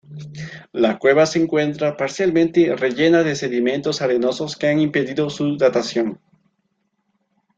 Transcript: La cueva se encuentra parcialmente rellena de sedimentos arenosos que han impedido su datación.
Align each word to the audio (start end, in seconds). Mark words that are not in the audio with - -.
La 0.71 0.97
cueva 0.97 1.27
se 1.27 1.39
encuentra 1.39 1.95
parcialmente 1.95 2.75
rellena 2.75 3.21
de 3.21 3.35
sedimentos 3.35 4.01
arenosos 4.01 4.55
que 4.57 4.65
han 4.65 4.79
impedido 4.79 5.29
su 5.29 5.57
datación. 5.57 6.19